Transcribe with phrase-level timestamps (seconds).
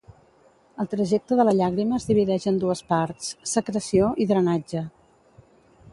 [0.83, 4.87] El trajecte de la llàgrima es divideix en dues parts: secreció i drenatge.